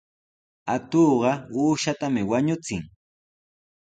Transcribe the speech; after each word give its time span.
Atuqqa 0.75 1.31
uushatami 1.59 2.21
wañuchin. 2.29 2.81